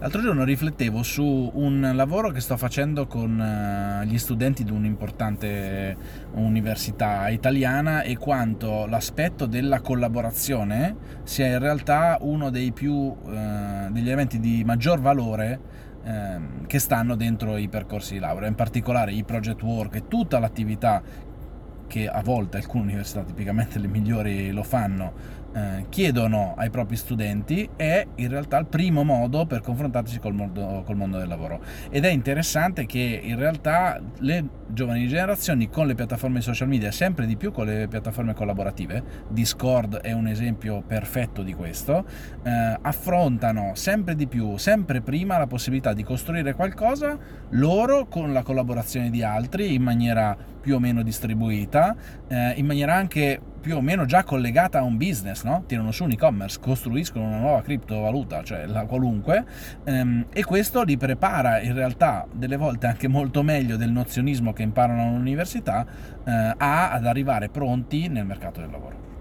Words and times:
L'altro 0.00 0.22
giorno 0.22 0.44
riflettevo 0.44 1.02
su 1.02 1.50
un 1.52 1.92
lavoro 1.94 2.30
che 2.30 2.40
sto 2.40 2.56
facendo 2.56 3.06
con 3.06 3.38
eh, 3.38 4.06
gli 4.06 4.16
studenti 4.16 4.64
di 4.64 4.70
un'importante 4.70 5.94
università 6.36 7.28
italiana 7.28 8.00
e 8.00 8.16
quanto 8.16 8.86
l'aspetto 8.86 9.44
della 9.44 9.82
collaborazione 9.82 10.96
sia 11.24 11.48
in 11.48 11.58
realtà 11.58 12.16
uno 12.22 12.50
più, 12.72 13.14
eh, 13.26 13.88
degli 13.90 14.06
elementi 14.06 14.40
di 14.40 14.64
maggior 14.64 15.00
valore 15.00 15.60
ehm, 16.02 16.66
che 16.66 16.78
stanno 16.78 17.14
dentro 17.14 17.58
i 17.58 17.68
percorsi 17.68 18.14
di 18.14 18.20
laurea, 18.20 18.48
in 18.48 18.54
particolare 18.54 19.12
i 19.12 19.22
project 19.22 19.62
work 19.62 19.96
e 19.96 20.08
tutta 20.08 20.38
l'attività 20.38 21.02
che 21.90 22.08
a 22.08 22.22
volte 22.22 22.58
alcune 22.58 22.84
università, 22.84 23.24
tipicamente 23.24 23.80
le 23.80 23.88
migliori, 23.88 24.52
lo 24.52 24.62
fanno, 24.62 25.12
eh, 25.52 25.86
chiedono 25.88 26.54
ai 26.56 26.70
propri 26.70 26.94
studenti 26.94 27.68
è 27.74 28.06
in 28.14 28.28
realtà 28.28 28.56
il 28.58 28.66
primo 28.66 29.02
modo 29.02 29.46
per 29.46 29.60
confrontarsi 29.60 30.20
col 30.20 30.32
mondo, 30.32 30.84
col 30.86 30.94
mondo 30.94 31.18
del 31.18 31.26
lavoro. 31.26 31.60
Ed 31.90 32.04
è 32.04 32.10
interessante 32.10 32.86
che 32.86 33.20
in 33.20 33.36
realtà 33.36 34.00
le 34.18 34.44
giovani 34.68 35.08
generazioni 35.08 35.68
con 35.68 35.88
le 35.88 35.96
piattaforme 35.96 36.40
social 36.40 36.68
media, 36.68 36.92
sempre 36.92 37.26
di 37.26 37.36
più 37.36 37.50
con 37.50 37.66
le 37.66 37.88
piattaforme 37.88 38.32
collaborative, 38.32 39.02
Discord 39.28 39.96
è 39.96 40.12
un 40.12 40.28
esempio 40.28 40.84
perfetto 40.86 41.42
di 41.42 41.54
questo, 41.54 42.04
eh, 42.44 42.78
affrontano 42.80 43.72
sempre 43.74 44.14
di 44.14 44.28
più, 44.28 44.56
sempre 44.56 45.00
prima 45.00 45.36
la 45.36 45.48
possibilità 45.48 45.92
di 45.92 46.04
costruire 46.04 46.54
qualcosa 46.54 47.18
loro 47.50 48.06
con 48.06 48.32
la 48.32 48.42
collaborazione 48.42 49.10
di 49.10 49.24
altri 49.24 49.74
in 49.74 49.82
maniera 49.82 50.36
più 50.60 50.74
o 50.74 50.78
meno 50.78 51.02
distribuita, 51.02 51.79
eh, 52.28 52.52
in 52.56 52.66
maniera 52.66 52.94
anche 52.94 53.40
più 53.60 53.76
o 53.76 53.80
meno 53.80 54.06
già 54.06 54.24
collegata 54.24 54.78
a 54.78 54.82
un 54.82 54.96
business, 54.96 55.44
no? 55.44 55.64
tirano 55.66 55.92
su 55.92 56.04
un 56.04 56.12
e-commerce, 56.12 56.58
costruiscono 56.60 57.26
una 57.26 57.38
nuova 57.38 57.62
criptovaluta, 57.62 58.42
cioè 58.42 58.66
la 58.66 58.84
qualunque, 58.84 59.44
ehm, 59.84 60.26
e 60.32 60.44
questo 60.44 60.82
li 60.82 60.96
prepara 60.96 61.60
in 61.60 61.74
realtà 61.74 62.26
delle 62.32 62.56
volte 62.56 62.86
anche 62.86 63.08
molto 63.08 63.42
meglio 63.42 63.76
del 63.76 63.90
nozionismo 63.90 64.52
che 64.52 64.62
imparano 64.62 65.08
all'università 65.08 65.86
eh, 66.24 66.54
ad 66.56 67.06
arrivare 67.06 67.48
pronti 67.48 68.08
nel 68.08 68.24
mercato 68.24 68.60
del 68.60 68.70
lavoro. 68.70 69.08